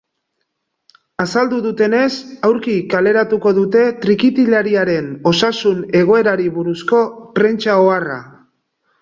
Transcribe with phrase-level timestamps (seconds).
[1.23, 2.07] Azaldu dutenez,
[2.49, 7.05] aurki kaleratuko dute trikitilariaren osasun egoerari buruzko
[7.39, 8.19] prentsa-oharra.